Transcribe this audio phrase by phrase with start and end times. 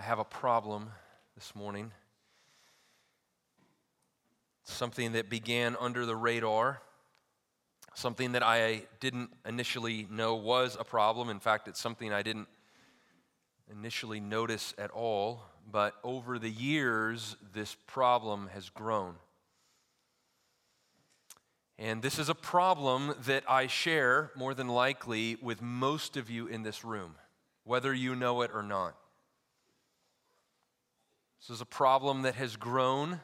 [0.00, 0.88] I have a problem
[1.34, 1.92] this morning.
[4.64, 6.80] Something that began under the radar,
[7.92, 11.28] something that I didn't initially know was a problem.
[11.28, 12.48] In fact, it's something I didn't
[13.70, 15.42] initially notice at all.
[15.70, 19.16] But over the years, this problem has grown.
[21.78, 26.46] And this is a problem that I share more than likely with most of you
[26.46, 27.16] in this room,
[27.64, 28.96] whether you know it or not.
[31.40, 33.20] This is a problem that has grown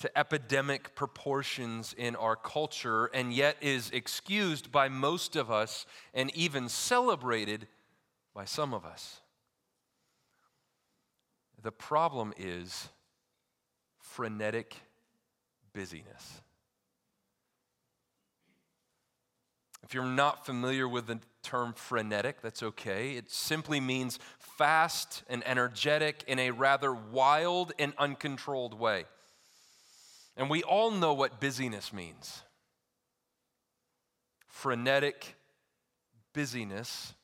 [0.00, 6.34] to epidemic proportions in our culture and yet is excused by most of us and
[6.36, 7.66] even celebrated
[8.34, 9.20] by some of us.
[11.62, 12.88] The problem is
[13.98, 14.76] frenetic
[15.72, 16.40] busyness.
[19.82, 23.12] If you're not familiar with the term frenetic, that's okay.
[23.12, 29.06] It simply means fast and energetic in a rather wild and uncontrolled way.
[30.36, 32.42] And we all know what busyness means.
[34.46, 35.36] Frenetic
[36.34, 37.14] busyness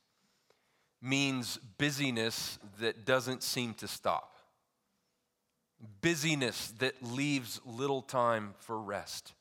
[1.03, 4.39] means busyness that doesn't seem to stop,
[6.01, 9.35] busyness that leaves little time for rest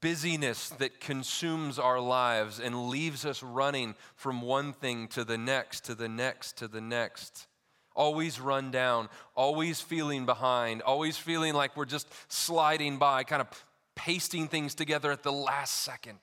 [0.00, 5.84] busyness that consumes our lives and leaves us running from one thing to the next,
[5.86, 7.46] to the next, to the next.
[7.94, 13.48] Always run down, always feeling behind, always feeling like we're just sliding by, kind of
[13.94, 16.18] pasting things together at the last second.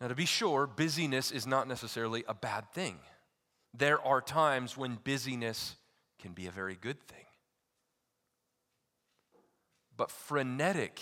[0.00, 2.98] Now, to be sure, busyness is not necessarily a bad thing.
[3.76, 5.76] There are times when busyness
[6.20, 7.23] can be a very good thing.
[9.96, 11.00] But frenetic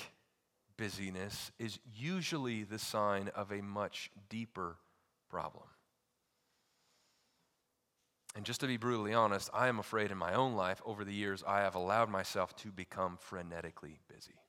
[0.77, 4.79] busyness is usually the sign of a much deeper
[5.31, 5.65] problem.
[8.35, 11.13] And just to be brutally honest, I am afraid in my own life over the
[11.13, 14.41] years I have allowed myself to become frenetically busy.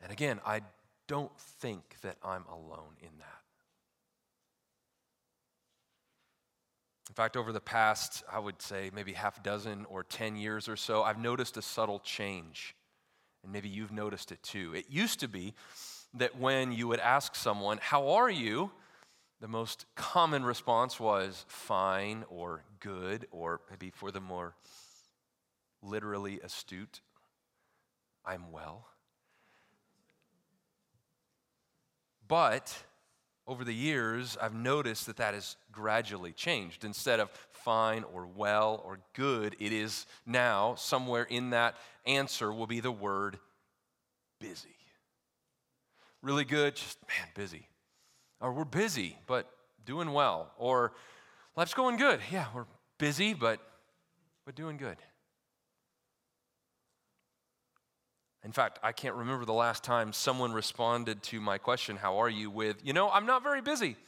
[0.00, 0.62] And again, I
[1.06, 3.37] don't think that I'm alone in that.
[7.08, 10.76] In fact, over the past, I would say maybe half dozen or 10 years or
[10.76, 12.74] so, I've noticed a subtle change.
[13.42, 14.74] And maybe you've noticed it too.
[14.74, 15.54] It used to be
[16.14, 18.70] that when you would ask someone, How are you?
[19.40, 24.54] the most common response was fine or good, or maybe for the more
[25.82, 27.00] literally astute,
[28.24, 28.88] I'm well.
[32.26, 32.84] But
[33.48, 36.84] over the years, I've noticed that that has gradually changed.
[36.84, 41.74] Instead of fine or well or good, it is now somewhere in that
[42.06, 43.38] answer will be the word
[44.38, 44.76] busy.
[46.22, 47.66] Really good, just man, busy.
[48.40, 49.50] Or we're busy, but
[49.86, 50.52] doing well.
[50.58, 50.92] Or
[51.56, 52.20] life's going good.
[52.30, 52.66] Yeah, we're
[52.98, 53.60] busy, but,
[54.44, 54.98] but doing good.
[58.44, 62.28] In fact, I can't remember the last time someone responded to my question, How are
[62.28, 62.50] you?
[62.50, 63.96] with, You know, I'm not very busy.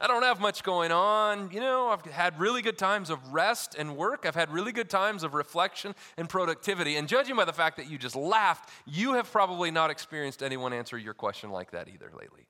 [0.00, 1.50] I don't have much going on.
[1.50, 4.24] You know, I've had really good times of rest and work.
[4.26, 6.96] I've had really good times of reflection and productivity.
[6.96, 10.72] And judging by the fact that you just laughed, you have probably not experienced anyone
[10.72, 12.46] answer your question like that either lately.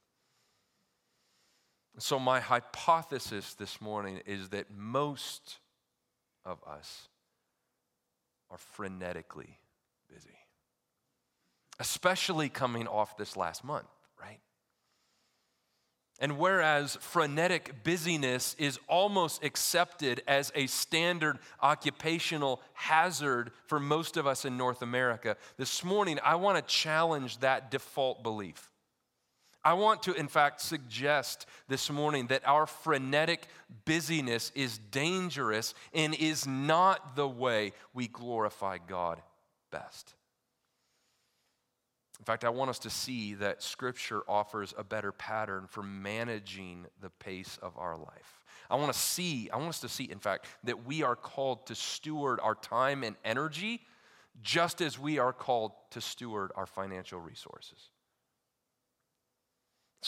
[1.98, 5.58] So, my hypothesis this morning is that most
[6.44, 7.08] of us
[8.50, 9.56] are frenetically
[10.12, 10.38] busy,
[11.78, 13.88] especially coming off this last month,
[14.20, 14.40] right?
[16.18, 24.26] And whereas frenetic busyness is almost accepted as a standard occupational hazard for most of
[24.26, 28.70] us in North America, this morning I want to challenge that default belief.
[29.66, 33.48] I want to, in fact, suggest this morning that our frenetic
[33.84, 39.20] busyness is dangerous and is not the way we glorify God
[39.72, 40.14] best.
[42.20, 46.86] In fact, I want us to see that Scripture offers a better pattern for managing
[47.02, 48.44] the pace of our life.
[48.70, 51.66] I want to see, I want us to see, in fact, that we are called
[51.66, 53.80] to steward our time and energy
[54.44, 57.90] just as we are called to steward our financial resources.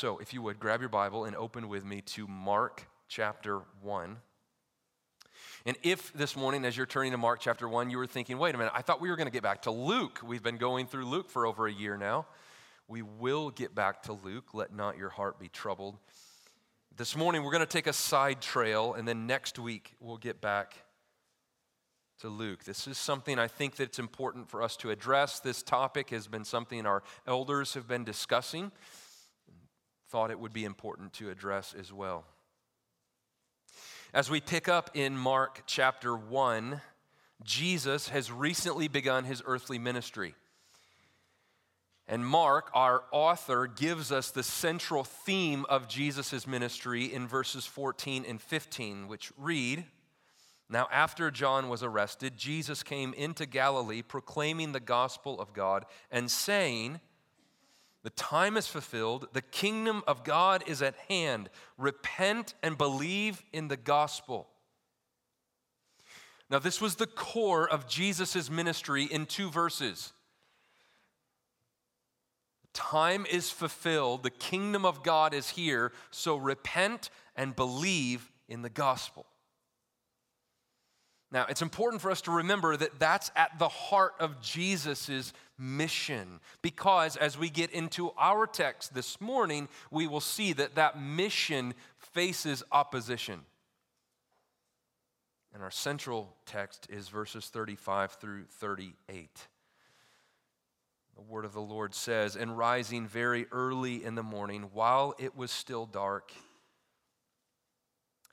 [0.00, 4.16] So, if you would, grab your Bible and open with me to Mark chapter 1.
[5.66, 8.54] And if this morning, as you're turning to Mark chapter 1, you were thinking, wait
[8.54, 10.20] a minute, I thought we were going to get back to Luke.
[10.24, 12.28] We've been going through Luke for over a year now.
[12.86, 14.54] We will get back to Luke.
[14.54, 15.96] Let not your heart be troubled.
[16.96, 20.40] This morning, we're going to take a side trail, and then next week, we'll get
[20.40, 20.74] back
[22.20, 22.62] to Luke.
[22.62, 25.40] This is something I think that's important for us to address.
[25.40, 28.70] This topic has been something our elders have been discussing
[30.08, 32.24] thought it would be important to address as well.
[34.14, 36.80] As we pick up in Mark chapter 1,
[37.44, 40.34] Jesus has recently begun his earthly ministry.
[42.06, 48.24] And Mark, our author, gives us the central theme of Jesus' ministry in verses 14
[48.26, 49.84] and 15, which read
[50.70, 56.30] Now, after John was arrested, Jesus came into Galilee proclaiming the gospel of God and
[56.30, 57.00] saying,
[58.04, 61.50] The time is fulfilled, the kingdom of God is at hand.
[61.76, 64.48] Repent and believe in the gospel.
[66.50, 70.12] Now, this was the core of Jesus' ministry in two verses.
[72.72, 78.70] Time is fulfilled, the kingdom of God is here, so repent and believe in the
[78.70, 79.26] gospel.
[81.30, 86.40] Now, it's important for us to remember that that's at the heart of Jesus' mission,
[86.62, 91.74] because as we get into our text this morning, we will see that that mission
[91.98, 93.40] faces opposition.
[95.52, 99.48] And our central text is verses 35 through 38.
[101.14, 105.36] The word of the Lord says, And rising very early in the morning, while it
[105.36, 106.32] was still dark,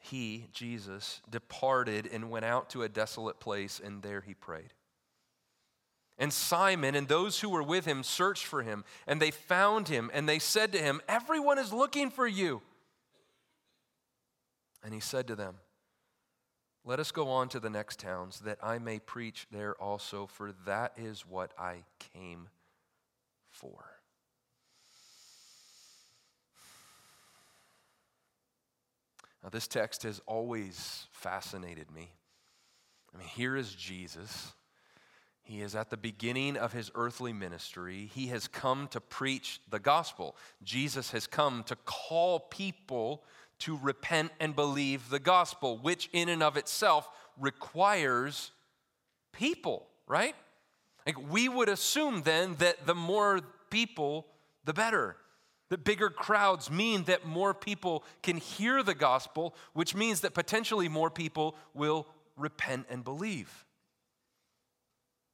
[0.06, 4.74] he, Jesus, departed and went out to a desolate place, and there he prayed.
[6.18, 10.10] And Simon and those who were with him searched for him, and they found him,
[10.14, 12.62] and they said to him, Everyone is looking for you.
[14.84, 15.56] And he said to them,
[16.86, 20.54] Let us go on to the next towns, that I may preach there also, for
[20.66, 22.48] that is what I came
[23.50, 23.95] for.
[29.46, 32.10] Now, this text has always fascinated me.
[33.14, 34.54] I mean, here is Jesus.
[35.44, 38.10] He is at the beginning of his earthly ministry.
[38.12, 40.36] He has come to preach the gospel.
[40.64, 43.24] Jesus has come to call people
[43.60, 47.08] to repent and believe the gospel, which in and of itself
[47.40, 48.50] requires
[49.32, 50.34] people, right?
[51.06, 54.26] Like we would assume then that the more people,
[54.64, 55.18] the better.
[55.70, 60.88] That bigger crowds mean that more people can hear the gospel, which means that potentially
[60.88, 62.08] more people will
[62.38, 63.66] repent and believe.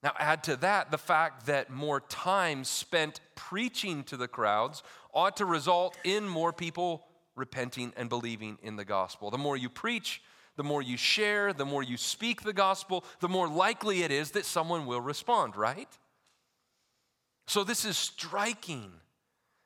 [0.04, 4.82] Now, add to that the fact that more time spent preaching to the crowds
[5.14, 7.06] ought to result in more people
[7.36, 9.30] repenting and believing in the gospel.
[9.30, 10.22] The more you preach,
[10.56, 14.32] the more you share, the more you speak the gospel, the more likely it is
[14.32, 15.90] that someone will respond, right?
[17.48, 18.92] So, this is striking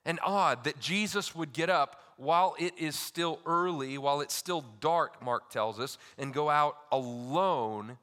[0.06, 4.64] and odd that Jesus would get up while it is still early, while it's still
[4.80, 7.98] dark, Mark tells us, and go out alone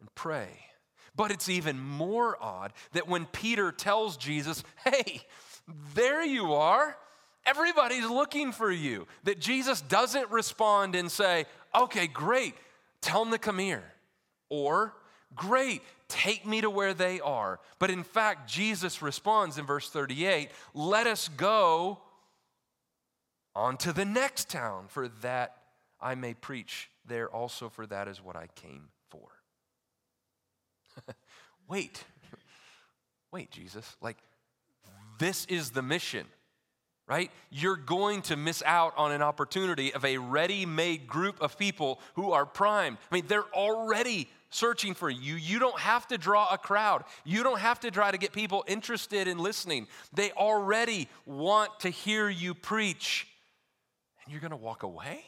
[0.00, 0.48] and pray.
[1.14, 5.22] But it's even more odd that when Peter tells Jesus, hey,
[5.94, 6.96] there you are,
[7.44, 12.54] everybody's looking for you, that Jesus doesn't respond and say, okay, great,
[13.00, 13.84] tell them to come here.
[14.48, 14.94] Or,
[15.34, 17.60] great, take me to where they are.
[17.78, 21.98] But in fact, Jesus responds in verse 38 let us go
[23.54, 25.56] on to the next town, for that
[26.00, 29.28] I may preach there also, for that is what I came for.
[31.68, 32.04] wait,
[33.32, 34.18] wait, Jesus, like
[35.18, 36.26] this is the mission
[37.08, 37.30] right?
[37.50, 42.00] You're going to miss out on an opportunity of a ready made group of people
[42.14, 42.98] who are primed.
[43.10, 45.34] I mean, they're already searching for you.
[45.34, 48.64] You don't have to draw a crowd, you don't have to try to get people
[48.66, 49.86] interested in listening.
[50.12, 53.26] They already want to hear you preach,
[54.24, 55.24] and you're going to walk away?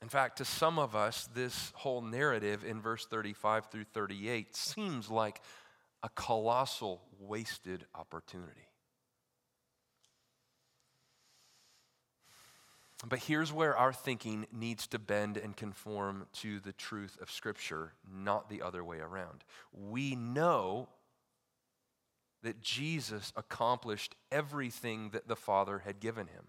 [0.00, 5.10] In fact, to some of us, this whole narrative in verse 35 through 38 seems
[5.10, 5.40] like
[6.04, 8.67] a colossal wasted opportunity.
[13.08, 17.92] But here's where our thinking needs to bend and conform to the truth of Scripture,
[18.10, 19.44] not the other way around.
[19.72, 20.88] We know
[22.42, 26.44] that Jesus accomplished everything that the Father had given him.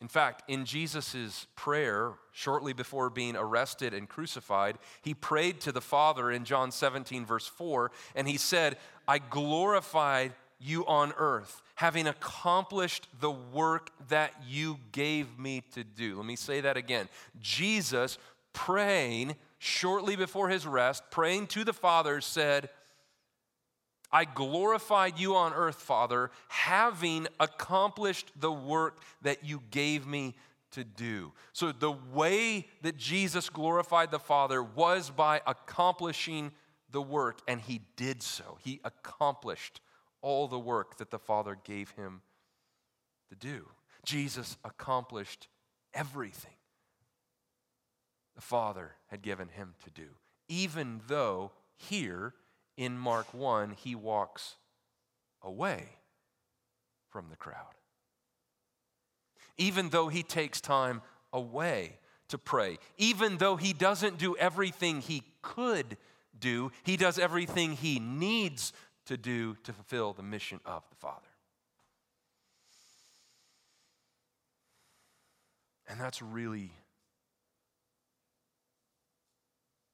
[0.00, 5.80] In fact, in Jesus' prayer, shortly before being arrested and crucified, he prayed to the
[5.80, 12.06] Father in John 17, verse 4, and he said, I glorified you on earth, having
[12.06, 16.16] accomplished the work that you gave me to do.
[16.16, 17.08] Let me say that again.
[17.40, 18.18] Jesus,
[18.52, 22.70] praying shortly before his rest, praying to the Father, said,
[24.10, 30.34] I glorified you on earth, Father, having accomplished the work that you gave me
[30.70, 31.32] to do.
[31.52, 36.52] So, the way that Jesus glorified the Father was by accomplishing
[36.90, 38.58] the work, and he did so.
[38.62, 39.80] He accomplished
[40.20, 42.22] all the work that the Father gave him
[43.28, 43.68] to do.
[44.04, 45.48] Jesus accomplished
[45.94, 46.52] everything
[48.34, 50.08] the Father had given him to do,
[50.48, 52.34] even though here
[52.76, 54.54] in Mark 1 he walks
[55.42, 55.88] away
[57.10, 57.74] from the crowd.
[59.56, 61.98] Even though he takes time away
[62.28, 65.96] to pray, even though he doesn't do everything he could
[66.38, 68.72] do, he does everything he needs
[69.08, 71.26] to do to fulfill the mission of the Father.
[75.88, 76.70] And that's really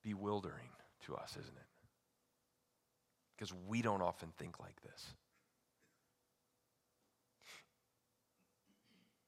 [0.03, 0.69] bewildering
[1.07, 1.67] to us, isn't it?
[3.37, 5.07] Because we don't often think like this.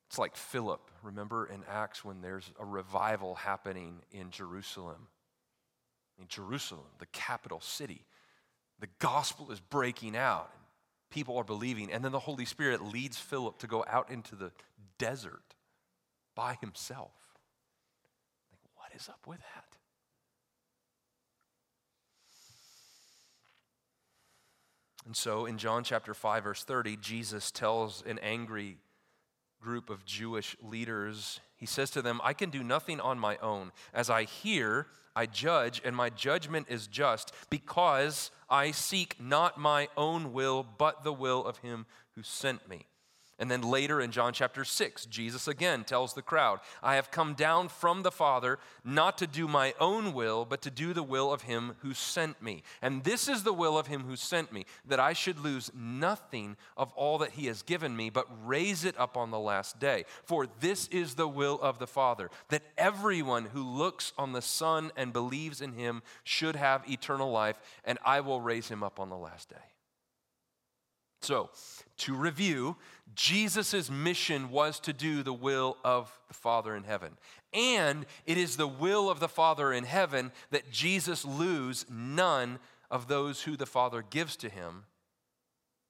[0.09, 5.09] It's like Philip, remember in Acts when there's a revival happening in Jerusalem.
[6.21, 8.05] In Jerusalem, the capital city.
[8.81, 10.63] The gospel is breaking out, and
[11.11, 11.91] people are believing.
[11.91, 14.53] And then the Holy Spirit leads Philip to go out into the
[14.99, 15.55] desert
[16.35, 17.13] by himself.
[18.51, 19.65] Like, what is up with that?
[25.07, 28.79] And so in John chapter 5, verse 30, Jesus tells an angry
[29.61, 33.73] group of Jewish leaders, he says to them, I can do nothing on my own.
[33.95, 39.89] As I hear, I judge, and my judgment is just, because I seek not my
[39.97, 42.87] own will, but the will of him who sent me.
[43.39, 47.35] And then later in John chapter 6, Jesus again tells the crowd, I have come
[47.35, 51.31] down from the Father not to do my own will, but to do the will
[51.31, 52.63] of him who sent me.
[52.81, 56.57] And this is the will of him who sent me, that I should lose nothing
[56.79, 60.05] of all that he has given me, but raise it up on the last day.
[60.25, 64.91] For this is the will of the Father, that everyone who looks on the Son
[64.97, 69.11] and believes in him should have eternal life, and I will raise him up on
[69.11, 69.57] the last day.
[71.21, 71.51] So,
[71.99, 72.77] to review,
[73.15, 77.17] Jesus' mission was to do the will of the Father in heaven.
[77.53, 82.59] And it is the will of the Father in heaven that Jesus lose none
[82.91, 84.85] of those who the Father gives to him,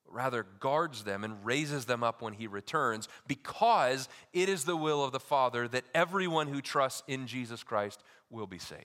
[0.09, 5.04] rather guards them and raises them up when he returns, because it is the will
[5.04, 8.85] of the Father that everyone who trusts in Jesus Christ will be saved.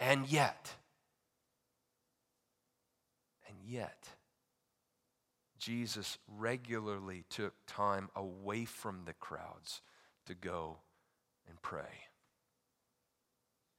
[0.00, 0.74] And yet,
[3.48, 4.08] and yet,
[5.58, 9.80] Jesus regularly took time away from the crowds
[10.26, 10.78] to go
[11.48, 12.06] and pray.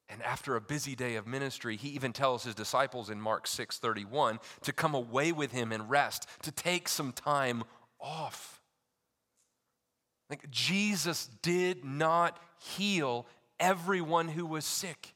[0.09, 4.39] And after a busy day of ministry, he even tells his disciples in Mark 6:31
[4.63, 7.63] to come away with him and rest, to take some time
[7.99, 8.61] off.
[10.29, 13.27] Like Jesus did not heal
[13.59, 15.13] everyone who was sick.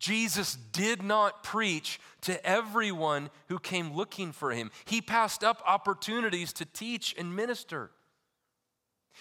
[0.00, 4.70] Jesus did not preach to everyone who came looking for him.
[4.86, 7.90] He passed up opportunities to teach and minister.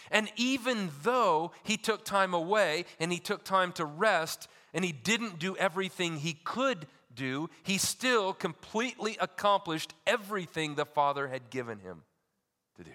[0.09, 4.93] And even though he took time away and he took time to rest and he
[4.93, 11.79] didn't do everything he could do, he still completely accomplished everything the Father had given
[11.79, 12.03] him
[12.77, 12.91] to do.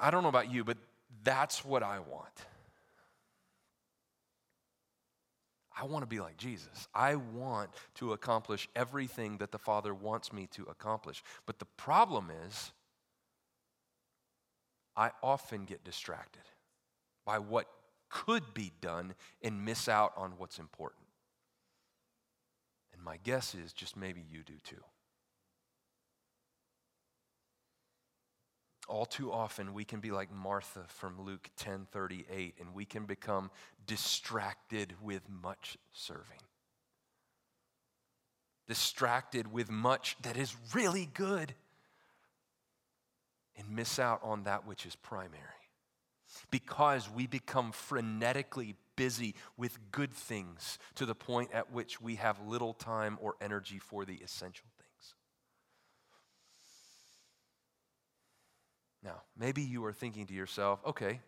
[0.00, 0.78] I don't know about you, but
[1.24, 2.46] that's what I want.
[5.80, 6.88] I want to be like Jesus.
[6.94, 11.22] I want to accomplish everything that the Father wants me to accomplish.
[11.46, 12.72] But the problem is,
[14.96, 16.42] I often get distracted
[17.24, 17.66] by what
[18.10, 21.06] could be done and miss out on what's important.
[22.92, 24.82] And my guess is just maybe you do too.
[28.88, 33.50] All too often we can be like Martha from Luke 10:38 and we can become
[33.86, 36.40] distracted with much serving.
[38.66, 41.54] Distracted with much that is really good
[43.56, 45.42] and miss out on that which is primary.
[46.50, 52.40] Because we become frenetically busy with good things to the point at which we have
[52.46, 54.66] little time or energy for the essential
[59.02, 61.20] Now, maybe you are thinking to yourself, okay,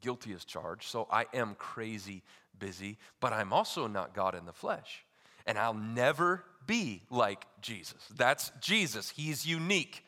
[0.00, 2.22] guilty as charged, so I am crazy
[2.58, 5.04] busy, but I'm also not God in the flesh.
[5.46, 8.02] And I'll never be like Jesus.
[8.16, 10.04] That's Jesus, He's unique.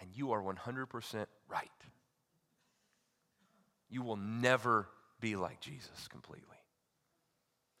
[0.00, 1.68] And you are 100% right.
[3.90, 4.88] You will never
[5.20, 6.46] be like Jesus completely.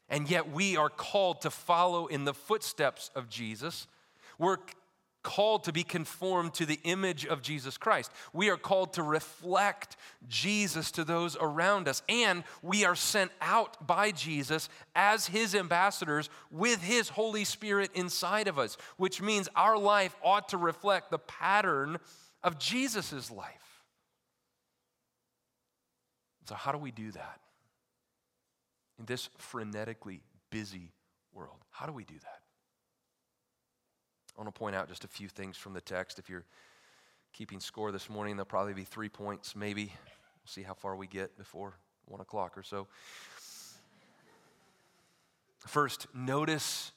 [0.08, 3.86] And yet, we are called to follow in the footsteps of Jesus.
[4.38, 4.58] We're
[5.22, 8.10] called to be conformed to the image of Jesus Christ.
[8.32, 9.96] We are called to reflect
[10.28, 12.02] Jesus to those around us.
[12.08, 18.48] And we are sent out by Jesus as his ambassadors with his Holy Spirit inside
[18.48, 21.98] of us, which means our life ought to reflect the pattern
[22.42, 23.84] of Jesus' life.
[26.46, 27.40] So, how do we do that?
[28.98, 30.92] In this frenetically busy
[31.32, 32.40] world, how do we do that?
[34.40, 36.18] I want to point out just a few things from the text.
[36.18, 36.46] If you're
[37.34, 39.84] keeping score this morning, there'll probably be three points, maybe.
[39.84, 41.74] We'll see how far we get before
[42.06, 42.86] one o'clock or so.
[45.66, 46.92] First, notice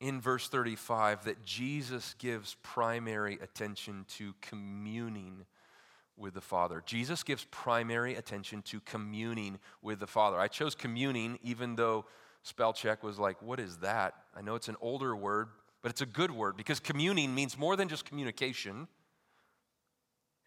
[0.00, 5.44] in verse 35 that Jesus gives primary attention to communing
[6.16, 6.82] with the Father.
[6.86, 10.40] Jesus gives primary attention to communing with the Father.
[10.40, 12.06] I chose communing even though
[12.42, 14.14] spell check was like, what is that?
[14.34, 15.48] I know it's an older word,
[15.84, 18.88] but it's a good word because communing means more than just communication, and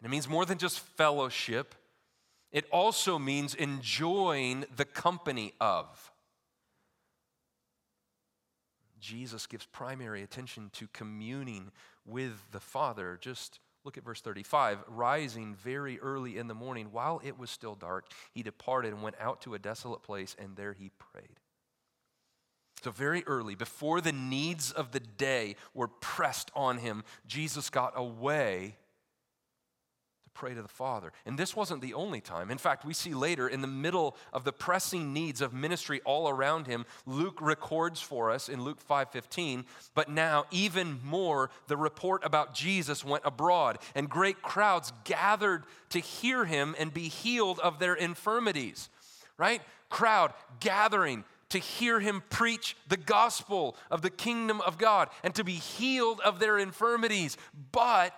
[0.02, 1.76] it means more than just fellowship.
[2.50, 6.10] It also means enjoying the company of.
[8.98, 11.70] Jesus gives primary attention to communing
[12.04, 13.16] with the Father.
[13.20, 14.78] Just look at verse 35.
[14.88, 19.14] Rising very early in the morning, while it was still dark, he departed and went
[19.20, 21.37] out to a desolate place, and there he prayed.
[22.82, 27.92] So, very early, before the needs of the day were pressed on him, Jesus got
[27.96, 28.76] away
[30.22, 31.12] to pray to the Father.
[31.26, 32.52] And this wasn't the only time.
[32.52, 36.28] In fact, we see later, in the middle of the pressing needs of ministry all
[36.28, 42.24] around him, Luke records for us in Luke 5:15, but now even more the report
[42.24, 47.80] about Jesus went abroad, and great crowds gathered to hear him and be healed of
[47.80, 48.88] their infirmities.
[49.36, 49.62] Right?
[49.88, 55.44] Crowd gathering to hear him preach the gospel of the kingdom of God and to
[55.44, 57.36] be healed of their infirmities.
[57.72, 58.14] But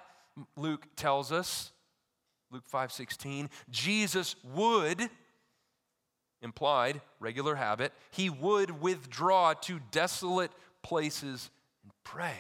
[0.57, 1.73] Luke tells us,
[2.51, 5.11] Luke 5:16, Jesus would
[6.43, 11.51] implied regular habit, he would withdraw to desolate places
[11.83, 12.39] and pray.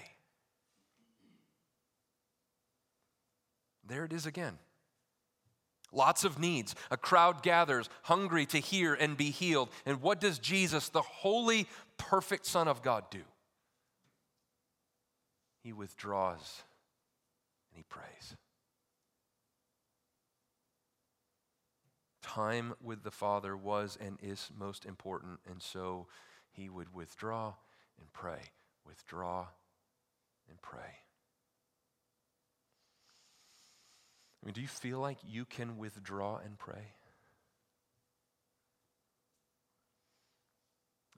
[3.85, 4.59] There it is again.
[5.93, 6.75] Lots of needs.
[6.91, 9.71] A crowd gathers, hungry to hear and be healed.
[9.85, 13.23] And what does Jesus, the holy, perfect Son of God, do?
[15.63, 16.63] He withdraws
[17.71, 18.37] and he prays.
[22.23, 26.07] Time with the Father was and is most important, and so
[26.53, 27.55] he would withdraw
[27.99, 28.41] and pray,
[28.87, 29.47] withdraw
[30.49, 31.01] and pray.
[34.43, 36.95] I mean, do you feel like you can withdraw and pray?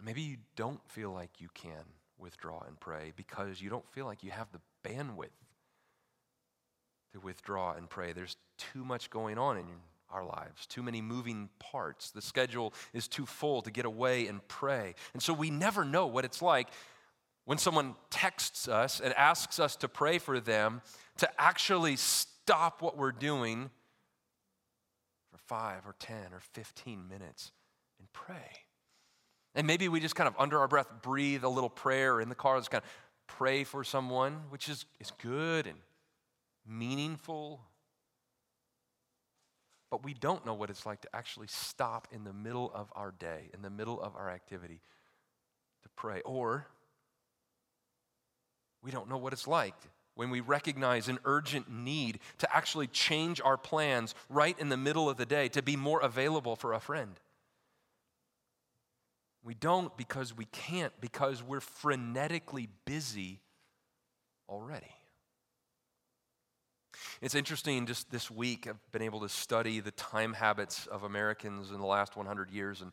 [0.04, 1.84] Maybe you don't feel like you can
[2.18, 5.28] withdraw and pray because you don't feel like you have the bandwidth
[7.12, 8.12] to withdraw and pray.
[8.12, 9.66] There's too much going on in
[10.10, 12.10] our lives, too many moving parts.
[12.10, 14.94] The schedule is too full to get away and pray.
[15.12, 16.68] And so we never know what it's like
[17.44, 20.82] when someone texts us and asks us to pray for them
[21.18, 21.96] to actually
[22.48, 23.70] what we're doing
[25.30, 27.52] for five or 10 or 15 minutes
[27.98, 28.66] and pray.
[29.54, 32.34] And maybe we just kind of under our breath breathe a little prayer in the
[32.34, 32.90] car, just kind of
[33.26, 35.78] pray for someone, which is, is good and
[36.66, 37.60] meaningful.
[39.90, 43.12] But we don't know what it's like to actually stop in the middle of our
[43.18, 44.80] day, in the middle of our activity
[45.82, 46.22] to pray.
[46.24, 46.66] Or
[48.82, 49.74] we don't know what it's like
[50.14, 55.08] when we recognize an urgent need to actually change our plans right in the middle
[55.08, 57.18] of the day to be more available for a friend.
[59.44, 63.40] We don't because we can't, because we're frenetically busy
[64.48, 64.94] already.
[67.20, 71.70] It's interesting, just this week, I've been able to study the time habits of Americans
[71.70, 72.92] in the last 100 years and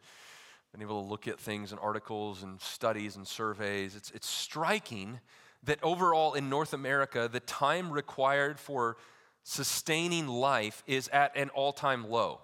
[0.72, 3.96] been able to look at things and articles and studies and surveys.
[3.96, 5.20] It's, it's striking
[5.64, 8.98] that overall in North America, the time required for
[9.44, 12.40] sustaining life is at an all time low.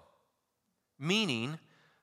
[0.98, 1.58] Meaning,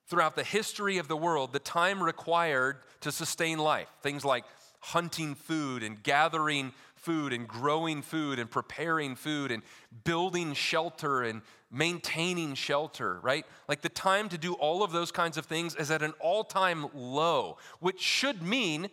[0.08, 4.44] throughout the history of the world, the time required to sustain life, things like
[4.80, 9.62] hunting food and gathering food and growing food and preparing food and
[10.04, 13.46] building shelter and maintaining shelter, right?
[13.68, 16.44] Like the time to do all of those kinds of things is at an all
[16.44, 18.90] time low, which should mean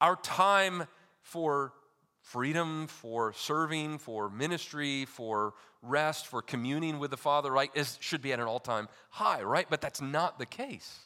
[0.00, 0.84] our time
[1.22, 1.72] for
[2.22, 8.22] freedom, for serving, for ministry, for rest, for communing with the Father, right, is, should
[8.22, 9.66] be at an all time high, right?
[9.68, 11.00] But that's not the case.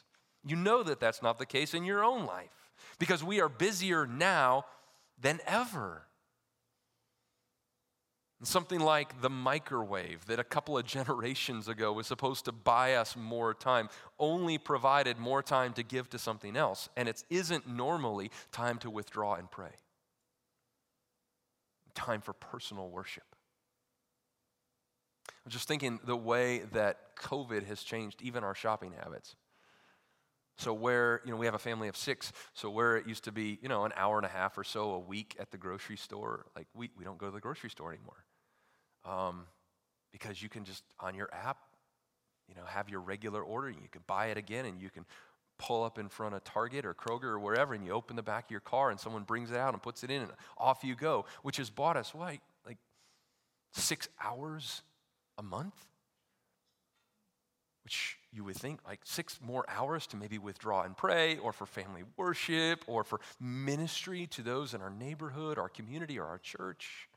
[0.45, 4.05] You know that that's not the case in your own life because we are busier
[4.05, 4.65] now
[5.19, 6.03] than ever.
[8.43, 13.15] Something like the microwave that a couple of generations ago was supposed to buy us
[13.15, 16.89] more time, only provided more time to give to something else.
[16.95, 19.71] And it isn't normally time to withdraw and pray,
[21.95, 23.23] time for personal worship.
[25.45, 29.35] I'm just thinking the way that COVID has changed even our shopping habits.
[30.57, 33.31] So where, you know, we have a family of six, so where it used to
[33.31, 35.97] be, you know, an hour and a half or so a week at the grocery
[35.97, 38.25] store, like we, we don't go to the grocery store anymore.
[39.03, 39.47] Um,
[40.11, 41.57] because you can just, on your app,
[42.47, 45.05] you know, have your regular order, and you can buy it again, and you can
[45.57, 48.45] pull up in front of Target or Kroger or wherever, and you open the back
[48.45, 50.95] of your car, and someone brings it out and puts it in, and off you
[50.95, 52.77] go, which has bought us, what, like
[53.73, 54.81] six hours
[55.37, 55.75] a month?
[57.83, 61.65] Which you would think like six more hours to maybe withdraw and pray, or for
[61.65, 67.07] family worship, or for ministry to those in our neighborhood, our community, or our church.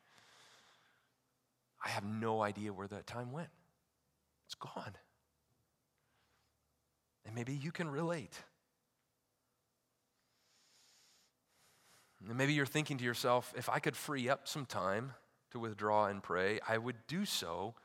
[1.84, 3.48] I have no idea where that time went.
[4.46, 4.94] It's gone.
[7.28, 8.36] And maybe you can relate.
[12.26, 15.12] And maybe you're thinking to yourself, if I could free up some time
[15.52, 17.76] to withdraw and pray, I would do so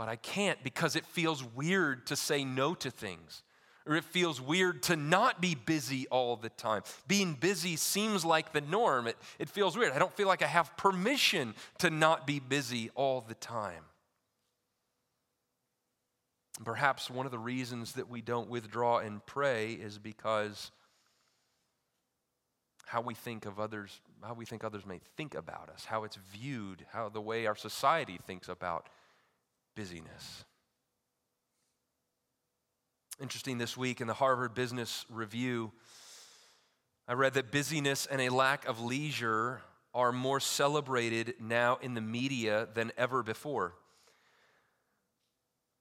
[0.00, 3.42] but I can't because it feels weird to say no to things.
[3.84, 6.84] Or it feels weird to not be busy all the time.
[7.06, 9.08] Being busy seems like the norm.
[9.08, 9.92] It, it feels weird.
[9.92, 13.84] I don't feel like I have permission to not be busy all the time.
[16.64, 20.70] Perhaps one of the reasons that we don't withdraw and pray is because
[22.86, 26.18] how we think of others, how we think others may think about us, how it's
[26.32, 28.88] viewed, how the way our society thinks about
[29.74, 30.44] busyness.
[33.20, 35.72] Interesting this week in the Harvard Business Review,
[37.06, 39.62] I read that busyness and a lack of leisure
[39.94, 43.74] are more celebrated now in the media than ever before.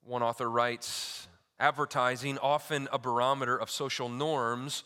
[0.03, 1.27] One author writes
[1.59, 4.83] advertising, often a barometer of social norms,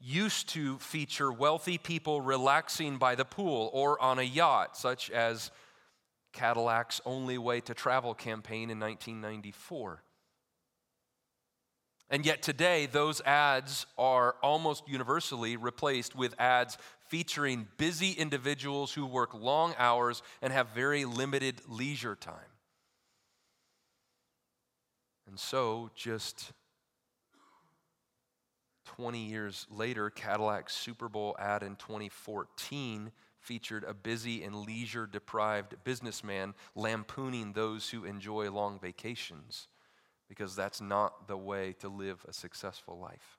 [0.00, 5.50] used to feature wealthy people relaxing by the pool or on a yacht, such as
[6.32, 10.02] Cadillac's Only Way to Travel campaign in 1994.
[12.08, 19.06] And yet today, those ads are almost universally replaced with ads featuring busy individuals who
[19.06, 22.55] work long hours and have very limited leisure time.
[25.26, 26.52] And so, just
[28.86, 33.10] 20 years later, Cadillac's Super Bowl ad in 2014
[33.40, 39.68] featured a busy and leisure deprived businessman lampooning those who enjoy long vacations
[40.28, 43.38] because that's not the way to live a successful life.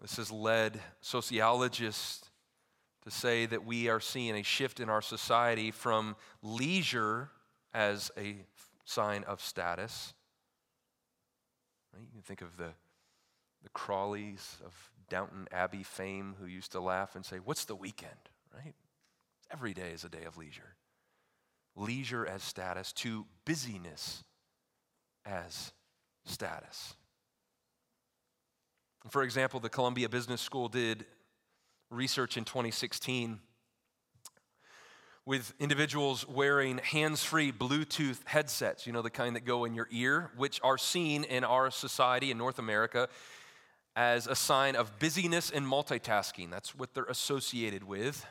[0.00, 2.30] This has led sociologists
[3.02, 7.30] to say that we are seeing a shift in our society from leisure
[7.72, 8.36] as a
[8.86, 10.14] sign of status.
[12.00, 12.70] You can think of the,
[13.62, 14.74] the Crawleys of
[15.10, 18.30] Downton Abbey fame who used to laugh and say, What's the weekend?
[18.54, 18.74] Right?
[19.52, 20.76] Every day is a day of leisure.
[21.74, 24.24] Leisure as status to busyness
[25.24, 25.72] as
[26.24, 26.94] status.
[29.10, 31.04] For example, the Columbia Business School did
[31.90, 33.40] research in 2016
[35.26, 39.88] with individuals wearing hands free Bluetooth headsets, you know, the kind that go in your
[39.90, 43.08] ear, which are seen in our society in North America
[43.96, 46.48] as a sign of busyness and multitasking.
[46.50, 48.24] That's what they're associated with.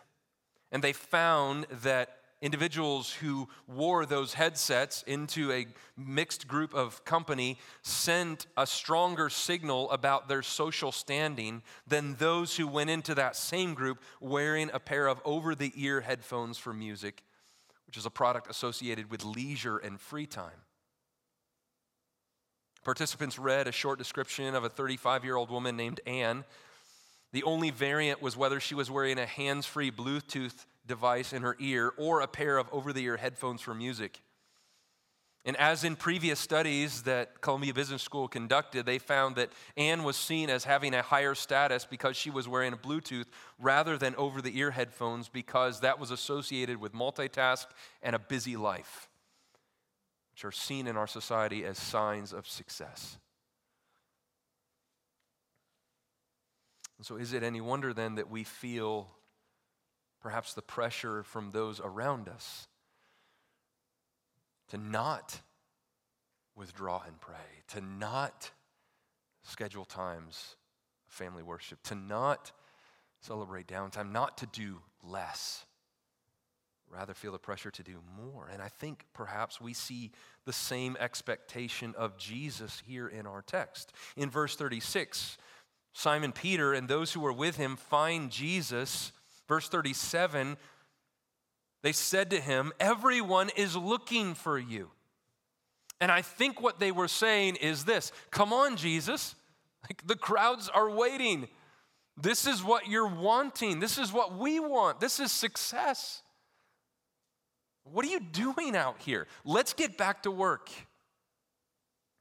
[0.71, 5.65] And they found that individuals who wore those headsets into a
[5.97, 12.67] mixed group of company sent a stronger signal about their social standing than those who
[12.67, 17.23] went into that same group wearing a pair of over the ear headphones for music,
[17.87, 20.61] which is a product associated with leisure and free time.
[22.83, 26.43] Participants read a short description of a 35 year old woman named Anne.
[27.31, 31.55] The only variant was whether she was wearing a hands free Bluetooth device in her
[31.59, 34.21] ear or a pair of over the ear headphones for music.
[35.47, 40.17] And as in previous studies that Columbia Business School conducted, they found that Anne was
[40.17, 43.27] seen as having a higher status because she was wearing a Bluetooth
[43.59, 47.67] rather than over the ear headphones because that was associated with multitask
[48.01, 49.07] and a busy life
[50.35, 53.17] which are seen in our society as signs of success.
[56.97, 59.07] And so, is it any wonder then that we feel
[60.25, 62.67] perhaps the pressure from those around us
[64.67, 65.39] to not
[66.55, 68.49] withdraw and pray, to not
[69.43, 70.55] schedule times
[71.07, 72.51] of family worship, to not
[73.21, 75.63] celebrate downtime, not to do less?
[76.91, 78.47] rather feel the pressure to do more.
[78.51, 80.11] And I think perhaps we see
[80.45, 83.91] the same expectation of Jesus here in our text.
[84.15, 85.37] In verse 36,
[85.93, 89.11] Simon Peter and those who were with him find Jesus.
[89.47, 90.57] Verse 37,
[91.83, 94.89] they said to him, Everyone is looking for you.
[96.01, 99.35] And I think what they were saying is this Come on, Jesus.
[99.83, 101.47] Like the crowds are waiting.
[102.17, 103.79] This is what you're wanting.
[103.79, 104.99] This is what we want.
[104.99, 106.23] This is success.
[107.83, 109.27] What are you doing out here?
[109.43, 110.71] Let's get back to work.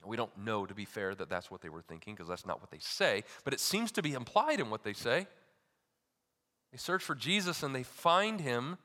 [0.05, 2.61] We don't know, to be fair, that that's what they were thinking because that's not
[2.61, 5.27] what they say, but it seems to be implied in what they say.
[6.75, 8.79] They search for Jesus and they find him.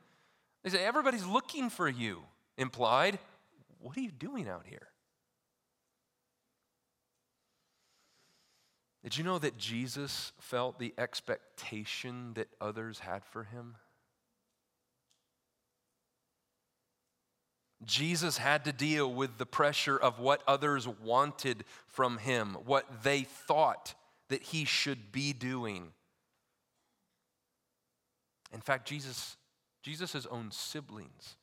[0.64, 2.22] They say, Everybody's looking for you.
[2.56, 3.18] Implied,
[3.80, 4.90] what are you doing out here?
[9.02, 13.78] Did you know that Jesus felt the expectation that others had for him?
[17.84, 23.24] Jesus had to deal with the pressure of what others wanted from him, what they
[23.24, 23.96] thought
[24.28, 25.94] that he should be doing.
[28.52, 29.38] In fact, Jesus,
[29.82, 31.36] Jesus' own siblings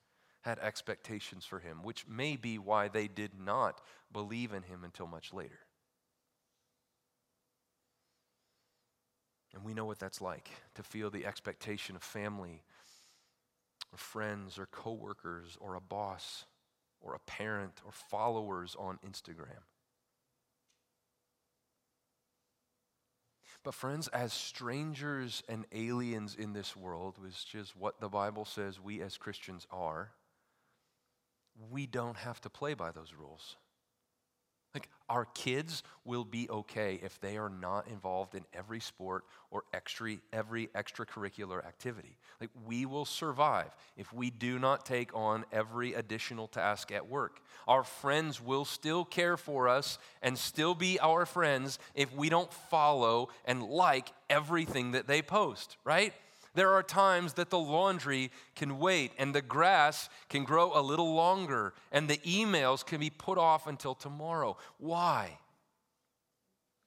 [0.43, 3.81] had expectations for him, which may be why they did not
[4.13, 5.59] believe in him until much later.
[9.55, 12.63] And we know what that's like to feel the expectation of family
[13.93, 16.45] or friends or coworkers or a boss
[17.01, 19.63] or a parent or followers on Instagram.
[23.67, 28.79] But, friends, as strangers and aliens in this world, which is what the Bible says
[28.79, 30.13] we as Christians are,
[31.69, 33.57] we don't have to play by those rules.
[34.77, 39.63] Like, our kids will be okay if they are not involved in every sport or
[39.73, 42.19] extra, every extracurricular activity.
[42.43, 47.41] Like, we will survive if we do not take on every additional task at work.
[47.67, 52.53] Our friends will still care for us and still be our friends if we don't
[52.53, 56.13] follow and like everything that they post, right?
[56.57, 61.13] There are times that the laundry can wait and the grass can grow a little
[61.15, 64.57] longer and the emails can be put off until tomorrow.
[64.79, 65.37] Why?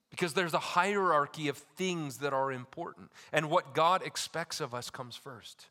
[0.09, 4.89] Because there's a hierarchy of things that are important, and what God expects of us
[4.89, 5.67] comes first.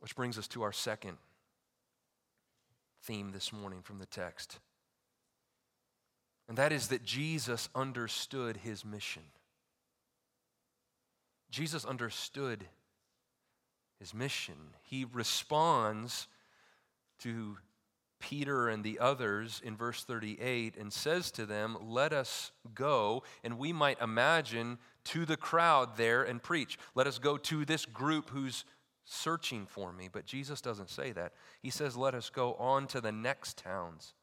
[0.00, 1.16] Which brings us to our second
[3.02, 4.58] theme this morning from the text.
[6.50, 9.22] And that is that Jesus understood his mission.
[11.50, 12.66] Jesus understood
[13.98, 14.74] his mission.
[14.82, 16.28] He responds
[17.20, 17.58] to
[18.20, 23.58] Peter and the others in verse 38 and says to them, Let us go, and
[23.58, 26.78] we might imagine to the crowd there and preach.
[26.94, 28.64] Let us go to this group who's
[29.04, 30.08] searching for me.
[30.12, 31.32] But Jesus doesn't say that.
[31.62, 34.14] He says, Let us go on to the next towns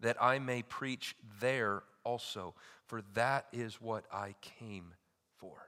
[0.00, 2.54] that I may preach there also,
[2.86, 4.94] for that is what I came
[5.38, 5.65] for.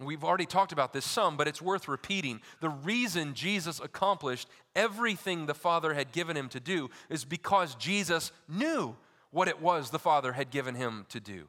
[0.00, 2.40] We've already talked about this some, but it's worth repeating.
[2.60, 8.32] The reason Jesus accomplished everything the Father had given him to do is because Jesus
[8.48, 8.96] knew
[9.30, 11.48] what it was the Father had given him to do.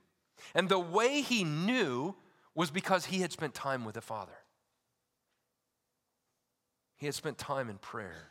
[0.53, 2.15] And the way he knew
[2.53, 4.34] was because he had spent time with the Father.
[6.97, 8.29] He had spent time in prayer.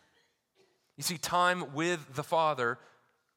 [0.97, 2.79] You see, time with the Father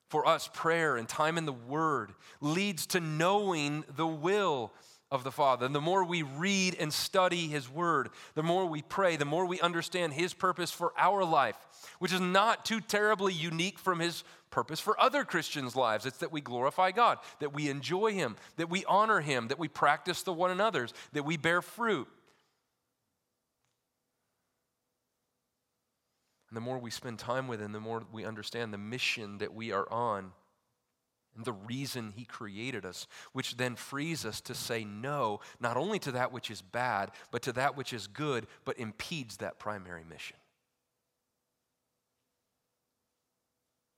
[0.10, 4.72] for us, prayer and time in the Word, leads to knowing the will
[5.12, 5.66] of the Father.
[5.66, 9.46] And the more we read and study His Word, the more we pray, the more
[9.46, 11.58] we understand His purpose for our life,
[12.00, 16.06] which is not too terribly unique from His purpose for other Christians' lives.
[16.06, 19.68] It's that we glorify God, that we enjoy Him, that we honor Him, that we
[19.68, 22.08] practice the one another's, that we bear fruit.
[26.50, 29.54] And the more we spend time with Him, the more we understand the mission that
[29.54, 30.32] we are on
[31.36, 36.00] and the reason He created us, which then frees us to say no, not only
[36.00, 40.04] to that which is bad, but to that which is good, but impedes that primary
[40.04, 40.38] mission.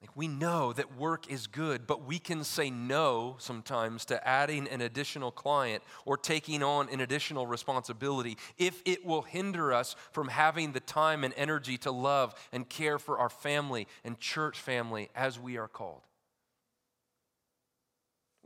[0.02, 4.67] Like we know that work is good, but we can say no sometimes to adding
[4.67, 10.28] an additional client or taking on an additional responsibility if it will hinder us from
[10.28, 15.10] having the time and energy to love and care for our family and church family
[15.15, 16.07] as we are called.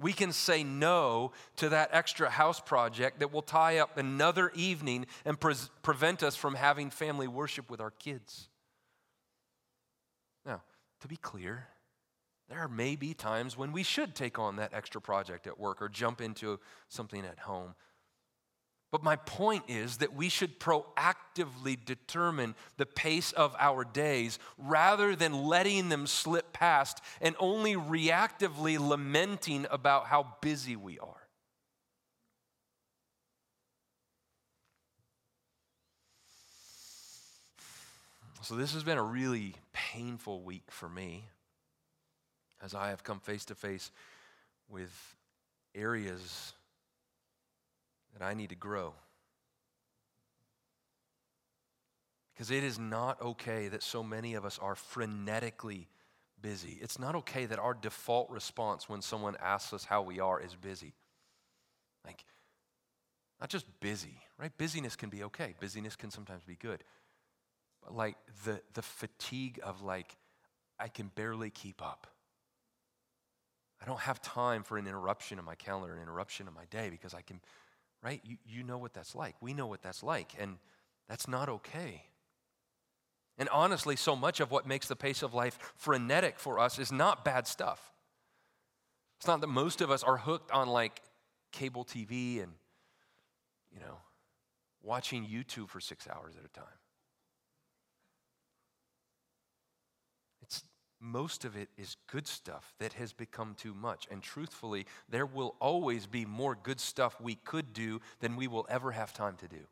[0.02, 5.06] We can say no to that extra house project that will tie up another evening
[5.26, 8.50] and pre- prevent us from having family worship with our kids.
[10.46, 10.64] Now,
[11.02, 11.68] to be clear,
[12.50, 15.88] there may be times when we should take on that extra project at work or
[15.88, 16.60] jump into
[16.90, 17.76] something at home.
[18.92, 25.16] But my point is that we should proactively determine the pace of our days rather
[25.16, 31.16] than letting them slip past and only reactively lamenting about how busy we are.
[38.42, 41.26] So, this has been a really painful week for me
[42.62, 43.92] as I have come face to face
[44.68, 44.92] with
[45.74, 46.54] areas
[48.14, 48.94] that I need to grow.
[52.34, 55.88] Because it is not okay that so many of us are frenetically
[56.42, 56.80] busy.
[56.82, 60.56] It's not okay that our default response when someone asks us how we are is
[60.56, 60.94] busy.
[62.06, 62.26] Like,
[63.40, 64.52] not just busy, right?
[64.58, 66.84] Busyness can be okay, busyness can sometimes be good.
[67.84, 70.16] But like the, the fatigue of, like,
[70.80, 72.08] I can barely keep up.
[73.82, 76.90] I don't have time for an interruption in my calendar, an interruption in my day
[76.90, 77.40] because I can
[78.04, 78.22] right?
[78.24, 79.36] You, you know what that's like.
[79.42, 80.58] We know what that's like, and
[81.08, 82.04] that's not okay.
[83.38, 86.92] And honestly, so much of what makes the pace of life frenetic for us is
[86.92, 87.92] not bad stuff.
[89.18, 91.02] It's not that most of us are hooked on like
[91.52, 92.54] cable TV and,
[93.72, 93.98] you know,
[94.84, 96.81] watching YouTube for six hours at a time.
[101.02, 104.08] Most of it is good stuff that has become too much.
[104.12, 108.68] And truthfully, there will always be more good stuff we could do than we will
[108.70, 109.68] ever have time to do.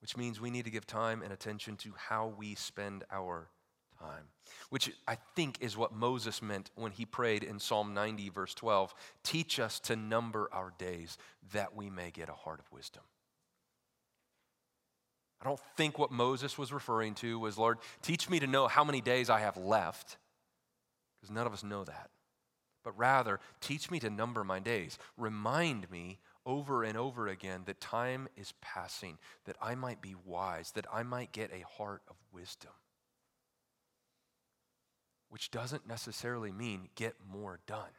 [0.00, 3.48] Which means we need to give time and attention to how we spend our
[3.98, 4.24] time.
[4.70, 8.94] Which I think is what Moses meant when he prayed in Psalm 90, verse 12
[9.22, 11.16] Teach us to number our days
[11.52, 13.02] that we may get a heart of wisdom.
[15.40, 18.84] I don't think what Moses was referring to was, Lord, teach me to know how
[18.84, 20.16] many days I have left,
[21.20, 22.10] because none of us know that.
[22.82, 24.98] But rather, teach me to number my days.
[25.16, 30.70] Remind me over and over again that time is passing, that I might be wise,
[30.72, 32.70] that I might get a heart of wisdom.
[35.28, 37.92] Which doesn't necessarily mean get more done,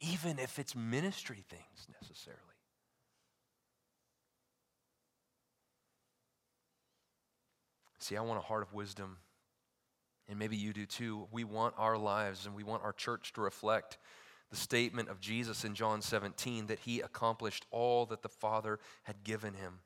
[0.00, 2.53] even if it's ministry things necessarily.
[8.04, 9.16] See, I want a heart of wisdom,
[10.28, 11.26] and maybe you do too.
[11.32, 13.96] We want our lives and we want our church to reflect
[14.50, 19.24] the statement of Jesus in John 17 that he accomplished all that the Father had
[19.24, 19.78] given him.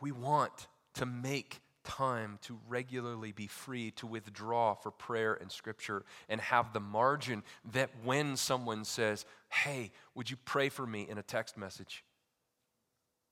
[0.00, 6.04] We want to make time to regularly be free to withdraw for prayer and scripture
[6.28, 11.18] and have the margin that when someone says, Hey, would you pray for me in
[11.18, 12.02] a text message?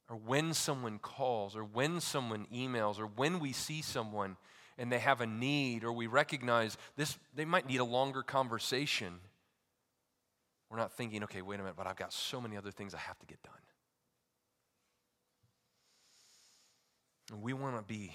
[0.08, 4.36] Or when someone calls, or when someone emails, or when we see someone
[4.78, 9.14] and they have a need, or we recognize this, they might need a longer conversation.
[10.70, 12.98] We're not thinking, okay, wait a minute, but I've got so many other things I
[12.98, 13.54] have to get done.
[17.32, 18.12] And we want to be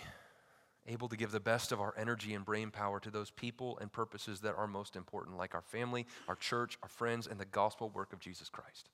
[0.88, 3.92] able to give the best of our energy and brain power to those people and
[3.92, 7.90] purposes that are most important, like our family, our church, our friends, and the gospel
[7.90, 8.90] work of Jesus Christ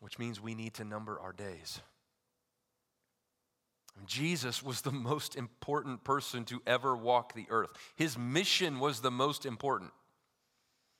[0.00, 1.80] which means we need to number our days.
[4.04, 7.70] Jesus was the most important person to ever walk the earth.
[7.94, 9.92] His mission was the most important.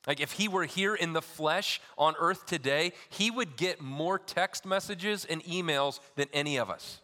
[0.07, 4.19] Like, if he were here in the flesh on earth today, he would get more
[4.19, 7.01] text messages and emails than any of us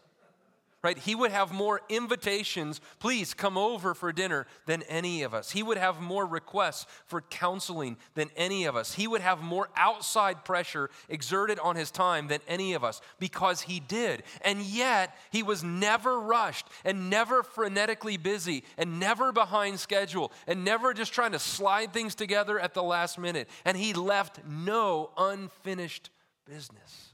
[0.82, 0.98] right?
[0.98, 5.52] He would have more invitations, please come over for dinner, than any of us.
[5.52, 8.94] He would have more requests for counseling than any of us.
[8.94, 13.62] He would have more outside pressure exerted on his time than any of us because
[13.62, 14.24] he did.
[14.42, 20.64] And yet, he was never rushed and never frenetically busy and never behind schedule and
[20.64, 23.48] never just trying to slide things together at the last minute.
[23.64, 26.10] And he left no unfinished
[26.44, 27.11] business.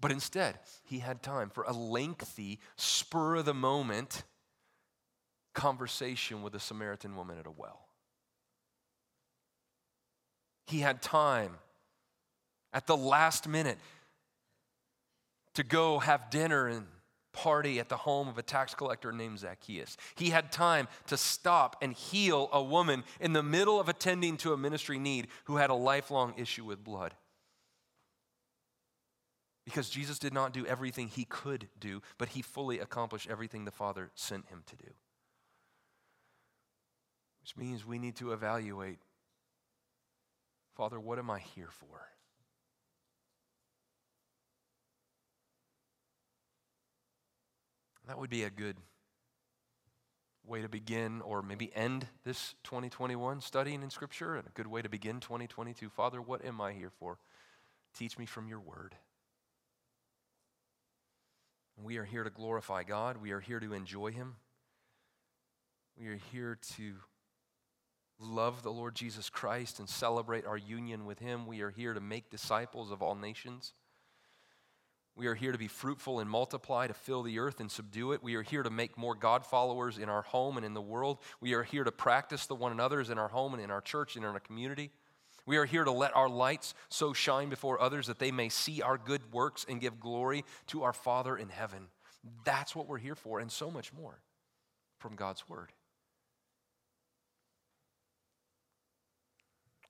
[0.00, 4.24] But instead, he had time for a lengthy, spur of the moment
[5.54, 7.86] conversation with a Samaritan woman at a well.
[10.66, 11.56] He had time
[12.72, 13.78] at the last minute
[15.54, 16.86] to go have dinner and
[17.32, 19.96] party at the home of a tax collector named Zacchaeus.
[20.14, 24.52] He had time to stop and heal a woman in the middle of attending to
[24.52, 27.14] a ministry need who had a lifelong issue with blood.
[29.64, 33.70] Because Jesus did not do everything he could do, but he fully accomplished everything the
[33.70, 34.90] Father sent him to do.
[37.42, 38.98] Which means we need to evaluate
[40.80, 42.08] Father, what am I here for?
[48.06, 48.76] That would be a good
[50.42, 54.80] way to begin or maybe end this 2021 studying in Scripture and a good way
[54.80, 55.90] to begin 2022.
[55.90, 57.18] Father, what am I here for?
[57.94, 58.94] Teach me from your word.
[61.82, 63.16] We are here to glorify God.
[63.16, 64.36] We are here to enjoy Him.
[65.98, 66.94] We are here to
[68.18, 71.46] love the Lord Jesus Christ and celebrate our union with Him.
[71.46, 73.72] We are here to make disciples of all nations.
[75.16, 78.22] We are here to be fruitful and multiply, to fill the earth and subdue it.
[78.22, 81.18] We are here to make more God followers in our home and in the world.
[81.40, 84.16] We are here to practice the one another's in our home and in our church
[84.16, 84.92] and in our community.
[85.46, 88.82] We are here to let our lights so shine before others that they may see
[88.82, 91.88] our good works and give glory to our Father in heaven.
[92.44, 94.20] That's what we're here for, and so much more
[94.98, 95.72] from God's Word.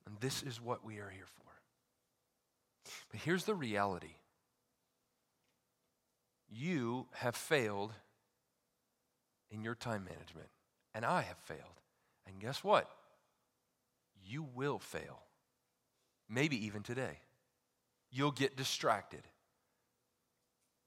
[0.05, 2.91] And this is what we are here for.
[3.11, 4.15] But here's the reality
[6.49, 7.93] you have failed
[9.49, 10.49] in your time management,
[10.93, 11.79] and I have failed.
[12.27, 12.89] And guess what?
[14.25, 15.21] You will fail
[16.31, 17.19] maybe even today.
[18.09, 19.21] You'll get distracted.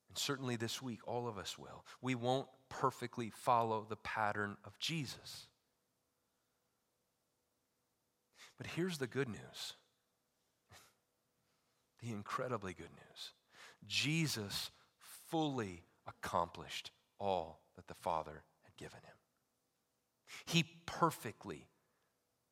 [0.09, 1.85] And certainly this week, all of us will.
[2.01, 5.47] We won't perfectly follow the pattern of Jesus.
[8.59, 9.75] But here's the good news
[12.03, 13.33] the incredibly good news
[13.87, 14.71] Jesus
[15.29, 19.15] fully accomplished all that the Father had given him.
[20.47, 21.67] He perfectly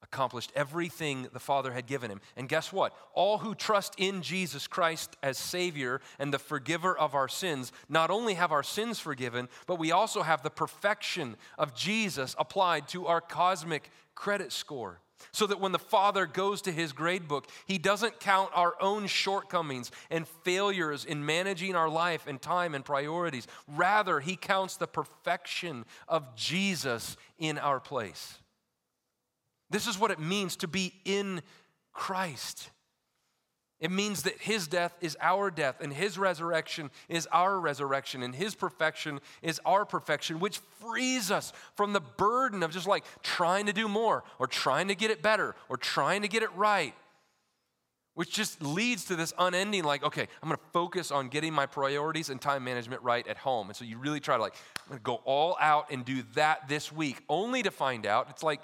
[0.02, 2.20] accomplished everything the Father had given him.
[2.36, 2.94] And guess what?
[3.14, 8.10] All who trust in Jesus Christ as Savior and the forgiver of our sins not
[8.10, 13.06] only have our sins forgiven, but we also have the perfection of Jesus applied to
[13.06, 15.00] our cosmic credit score.
[15.30, 19.06] So that when the Father goes to his grade book, he doesn't count our own
[19.06, 23.46] shortcomings and failures in managing our life and time and priorities.
[23.68, 28.40] Rather, he counts the perfection of Jesus in our place.
[29.72, 31.42] This is what it means to be in
[31.92, 32.70] Christ.
[33.80, 38.32] It means that his death is our death, and his resurrection is our resurrection, and
[38.32, 43.66] his perfection is our perfection, which frees us from the burden of just like trying
[43.66, 46.94] to do more, or trying to get it better, or trying to get it right.
[48.14, 52.28] Which just leads to this unending, like, okay, I'm gonna focus on getting my priorities
[52.28, 53.68] and time management right at home.
[53.68, 54.54] And so you really try to, like,
[54.84, 58.44] I'm gonna go all out and do that this week, only to find out it's
[58.44, 58.60] like,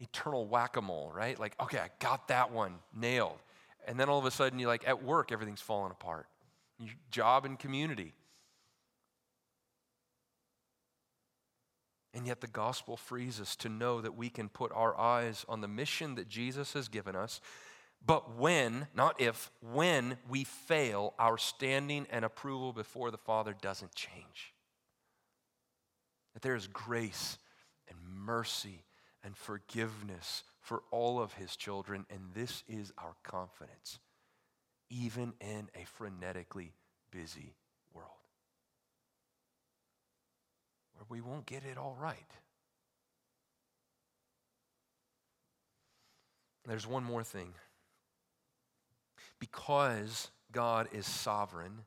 [0.00, 1.38] eternal whack a mole, right?
[1.38, 3.38] Like, okay, I got that one nailed.
[3.86, 6.26] And then all of a sudden, you're like, at work, everything's falling apart.
[6.78, 8.12] Your job and community.
[12.12, 15.60] And yet, the gospel frees us to know that we can put our eyes on
[15.60, 17.40] the mission that Jesus has given us.
[18.04, 23.94] But when, not if, when we fail, our standing and approval before the Father doesn't
[23.94, 24.54] change.
[26.34, 27.38] That there is grace
[27.88, 28.85] and mercy
[29.26, 33.98] and forgiveness for all of his children, and this is our confidence,
[34.88, 36.70] even in a frenetically
[37.10, 37.56] busy
[37.92, 38.06] world
[40.94, 42.30] where we won't get it all right.
[46.64, 47.52] There's one more thing.
[49.40, 51.80] Because God is sovereign,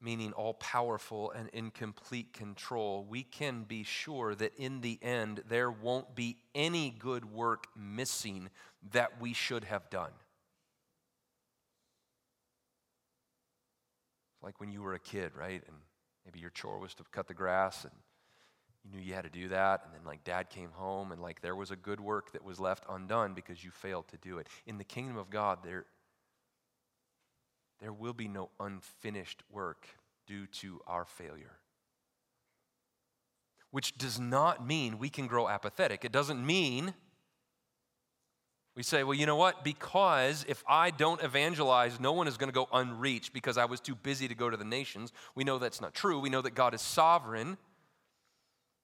[0.00, 5.42] meaning all powerful and in complete control, we can be sure that in the end
[5.48, 8.48] there won't be any good work missing
[8.92, 10.12] that we should have done.
[14.42, 15.62] Like when you were a kid, right?
[15.66, 15.76] And
[16.24, 17.92] maybe your chore was to cut the grass and
[18.84, 21.42] you knew you had to do that and then like dad came home and like
[21.42, 24.46] there was a good work that was left undone because you failed to do it.
[24.64, 25.86] In the kingdom of God there
[27.80, 29.86] there will be no unfinished work
[30.26, 31.58] due to our failure.
[33.70, 36.04] Which does not mean we can grow apathetic.
[36.04, 36.94] It doesn't mean
[38.78, 39.64] we say, well, you know what?
[39.64, 43.80] Because if I don't evangelize, no one is going to go unreached because I was
[43.80, 45.12] too busy to go to the nations.
[45.34, 46.20] We know that's not true.
[46.20, 47.58] We know that God is sovereign.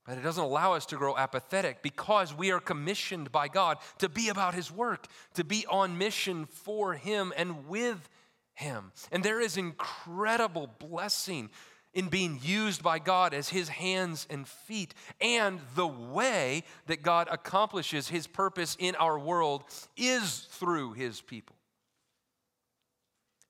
[0.05, 4.09] But it doesn't allow us to grow apathetic because we are commissioned by God to
[4.09, 8.09] be about His work, to be on mission for Him and with
[8.55, 8.93] him.
[9.13, 11.51] And there is incredible blessing
[11.93, 14.95] in being used by God as his hands and feet.
[15.21, 19.65] And the way that God accomplishes his purpose in our world
[19.97, 21.57] is through his people.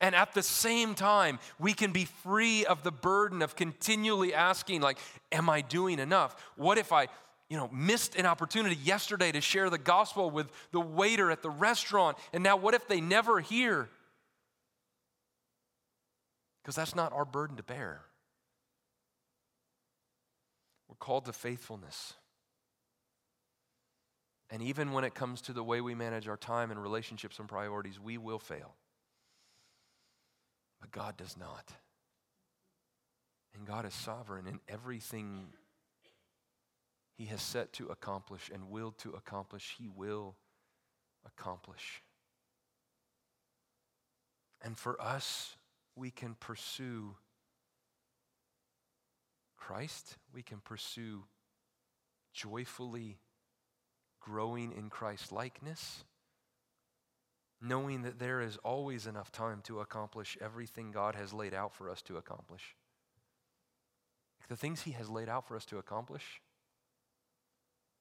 [0.01, 4.83] And at the same time, we can be free of the burden of continually asking,
[4.83, 4.99] like,
[5.33, 6.37] am I doing enough?
[6.57, 7.09] What if I,
[7.49, 11.49] you know, missed an opportunity yesterday to share the gospel with the waiter at the
[11.49, 12.19] restaurant?
[12.35, 13.89] And now what if they never hear?
[16.65, 18.01] Because that's not our burden to bear.
[20.89, 22.15] We're called to faithfulness.
[24.51, 27.47] And even when it comes to the way we manage our time and relationships and
[27.47, 28.75] priorities, we will fail.
[30.81, 31.71] But God does not.
[33.55, 35.49] And God is sovereign in everything
[37.19, 40.35] He has set to accomplish and willed to accomplish, He will
[41.27, 42.03] accomplish.
[44.63, 45.57] And for us,
[45.97, 47.17] we can pursue
[49.57, 51.25] Christ, we can pursue
[52.33, 53.19] joyfully
[54.21, 56.05] growing in Christ likeness,
[57.61, 61.89] knowing that there is always enough time to accomplish everything God has laid out for
[61.89, 62.75] us to accomplish.
[64.49, 66.43] The things He has laid out for us to accomplish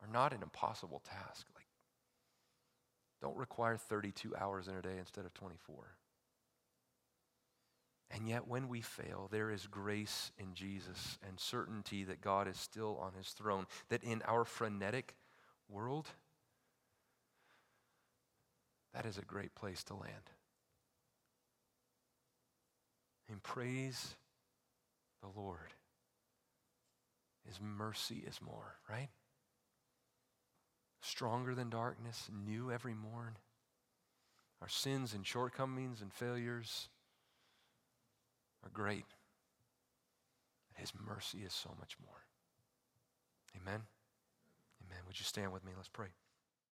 [0.02, 1.48] are not an impossible task.
[1.56, 1.68] Like,
[3.22, 5.96] don't require 32 hours in a day instead of 24.
[8.12, 12.58] And yet, when we fail, there is grace in Jesus and certainty that God is
[12.58, 13.66] still on his throne.
[13.90, 15.16] That in our frenetic
[15.68, 16.08] world,
[18.94, 20.30] that is a great place to land.
[23.30, 24.16] And praise
[25.22, 25.74] the Lord.
[27.48, 29.10] His mercy is more, right?
[31.02, 33.38] Stronger than darkness, new every morn.
[34.62, 36.90] Our sins and shortcomings and failures
[38.64, 39.06] are great.
[40.76, 42.24] His mercy is so much more.
[43.56, 43.82] Amen.
[44.82, 45.04] Amen.
[45.08, 45.74] Would you stand with me?
[45.76, 46.10] Let's pray.